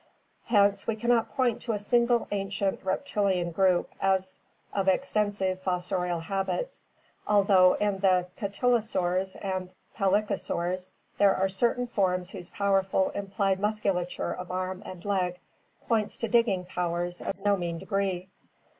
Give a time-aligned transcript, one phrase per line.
[0.45, 4.39] Hence we cannot point to a single ancient reptilian group as
[4.73, 6.87] of extensive fossorial habits,
[7.27, 14.49] although in the cotylosaurs and pelycosaurs there are certain forms whose powerful implied musculature of
[14.49, 15.39] arm and leg
[15.87, 18.27] points to digging powers of no mean degree.